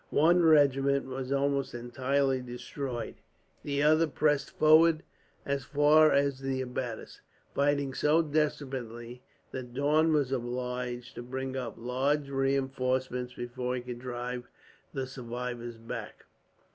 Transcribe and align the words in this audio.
One 0.09 0.41
regiment 0.41 1.05
was 1.05 1.31
almost 1.31 1.75
entirely 1.75 2.41
destroyed, 2.41 3.17
the 3.61 3.83
other 3.83 4.07
pressed 4.07 4.49
forward 4.49 5.03
as 5.45 5.63
far 5.63 6.11
as 6.11 6.39
the 6.39 6.59
abattis, 6.63 7.21
fighting 7.53 7.93
so 7.93 8.23
desperately 8.23 9.21
that 9.51 9.75
Daun 9.75 10.11
was 10.11 10.31
obliged 10.31 11.13
to 11.17 11.21
bring 11.21 11.55
up 11.55 11.75
large 11.77 12.31
reinforcements 12.31 13.35
before 13.35 13.75
he 13.75 13.81
could 13.81 13.99
drive 13.99 14.49
the 14.91 15.05
survivors 15.05 15.77
back. 15.77 16.25